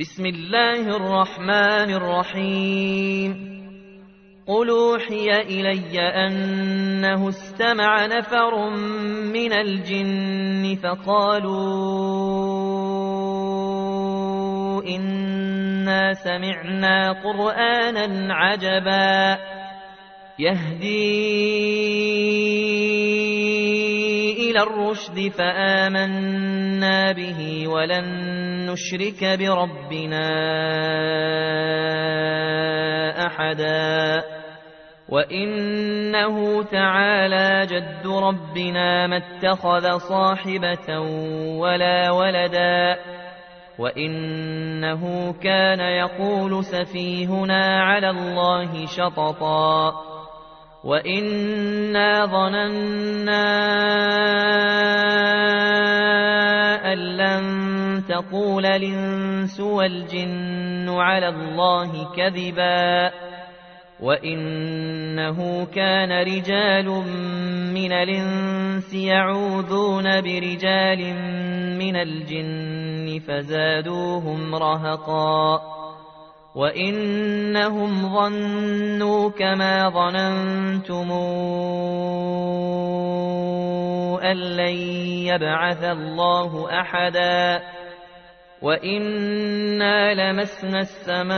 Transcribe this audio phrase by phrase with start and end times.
[0.00, 3.30] بسم الله الرحمن الرحيم.
[4.48, 8.70] قل اوحي إلي أنه استمع نفر
[9.32, 11.52] من الجن فقالوا
[14.82, 19.38] إنا سمعنا قرآنا عجبا.
[20.38, 21.12] يهدي
[24.50, 28.41] إلى الرشد فآمنا به ولن
[28.72, 30.28] نشرك بربنا
[33.26, 34.24] أحدا
[35.08, 40.98] وإنه تعالى جد ربنا ما اتخذ صاحبة
[41.58, 42.96] ولا ولدا
[43.78, 49.92] وإنه كان يقول سفيهنا على الله شططا
[50.84, 53.42] وإنا ظننا
[58.22, 63.10] تقول الإنس والجن على الله كذبا
[64.00, 66.88] وإنه كان رجال
[67.74, 71.14] من الإنس يعوذون برجال
[71.78, 75.60] من الجن فزادوهم رهقا
[76.54, 81.12] وإنهم ظنوا كما ظننتم
[84.22, 84.76] أن لن
[85.26, 87.62] يبعث الله أحدا
[88.62, 91.32] وإنا لمسنا السماء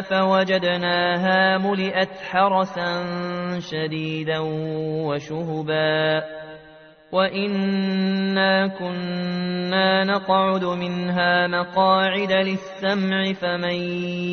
[0.00, 3.04] فوجدناها ملئت حرسا
[3.58, 4.38] شديدا
[5.06, 6.22] وشهبا
[7.12, 13.74] وإنا كنا نقعد منها مقاعد للسمع فمن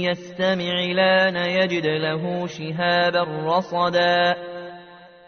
[0.05, 4.35] يستمع لأن يجد له شهابا رصدا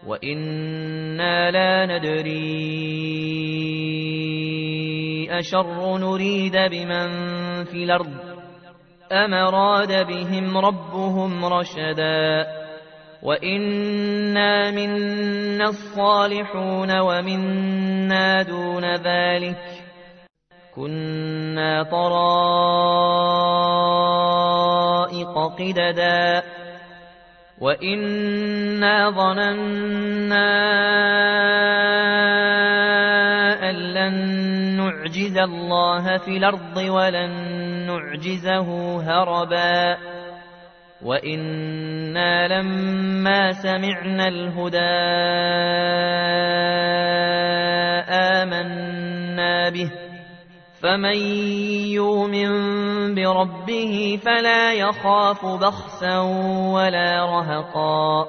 [0.08, 2.69] وإنا لا ندري
[5.31, 7.09] أشر نريد بمن
[7.64, 8.14] في الأرض
[9.11, 12.47] أم راد بهم ربهم رشدا
[13.23, 19.58] وإنا منا الصالحون ومنا دون ذلك
[20.76, 22.39] كنا طرائق
[25.60, 26.43] قددا
[27.61, 30.49] وإنا ظننا
[33.70, 34.15] أن لن
[34.77, 37.31] نعجز الله في الأرض ولن
[37.87, 39.98] نعجزه هربا
[41.02, 44.80] وإنا لما سمعنا الهدى
[48.09, 50.08] آمنا به
[50.82, 51.17] فمن
[51.92, 52.50] يؤمن
[53.16, 56.20] بربه فلا يخاف بخسا
[56.73, 58.28] ولا رهقا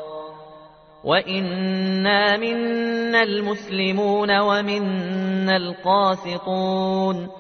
[1.05, 7.31] وإنا منا المسلمون ومنا القاسطون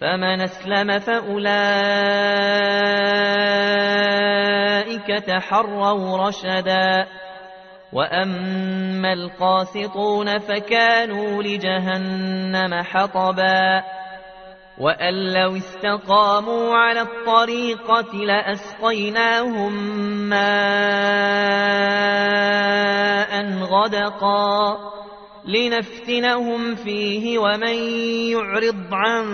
[0.00, 1.48] فمن اسلم فأولئك
[5.26, 7.06] تحروا رشدا
[7.92, 13.82] وأما القاسطون فكانوا لجهنم حطبا
[14.80, 19.72] وأن لو استقاموا على الطريقة لأسقيناهم
[20.28, 21.68] ماء
[23.62, 24.78] غدقا
[25.44, 27.74] لنفتنهم فيه ومن
[28.32, 29.24] يعرض عن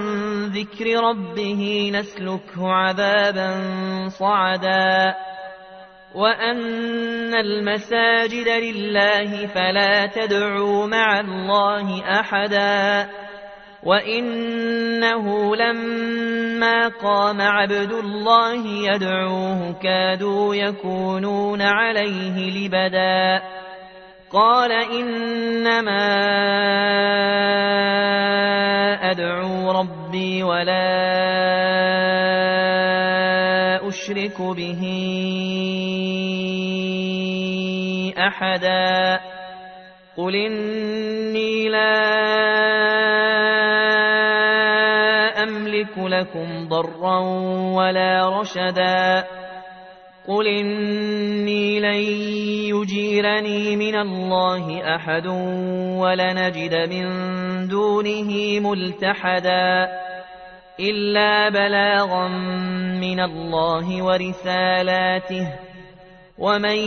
[0.46, 3.50] ذكر ربه نسلكه عذابا
[4.08, 5.14] صعدا
[6.14, 13.08] وأن المساجد لله فلا تدعوا مع الله أحدا
[13.84, 23.42] وإنه لما قام عبد الله يدعوه كادوا يكونون عليه لبدا
[24.32, 26.04] قال إنما
[29.10, 30.84] أدعو ربي ولا
[33.88, 34.82] أشرك به
[38.18, 39.20] أحدا
[40.16, 42.13] قل إني لا
[45.74, 47.18] أملك لكم ضرا
[47.74, 49.24] ولا رشدا.
[50.28, 52.00] قل إني لن
[52.74, 55.26] يجيرني من الله أحد
[56.00, 57.06] ولنجد من
[57.68, 59.88] دونه ملتحدا.
[60.80, 62.28] إلا بلاغا
[63.00, 65.73] من الله ورسالاته.
[66.38, 66.78] ومن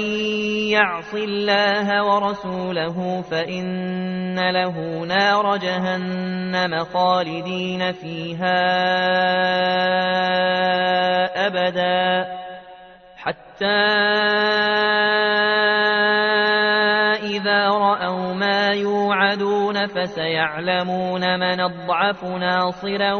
[0.72, 8.58] يعص الله ورسوله فإن له نار جهنم خالدين فيها
[11.48, 12.28] أبدا
[13.18, 13.66] حتى
[17.24, 23.14] إذا رأوا ما يوعدون فسيعلمون من اضعف ناصرا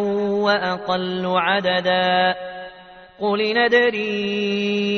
[0.44, 2.36] وأقل عددا
[3.20, 4.98] قل ندري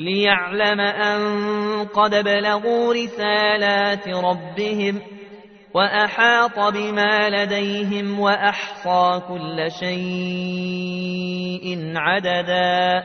[0.00, 1.20] ليعلم أن
[1.84, 5.00] قد بلغوا رسالات ربهم
[5.74, 11.12] وأحاط بما لديهم وأحصى كل شيء
[11.96, 13.02] عددا.